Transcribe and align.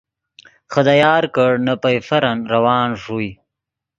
خدا 0.71 0.93
یار 1.03 1.23
کڑ 1.35 1.51
نے 1.65 1.73
پئیفرن 1.83 2.37
روان 2.51 2.89
ݰوئے 3.01 3.29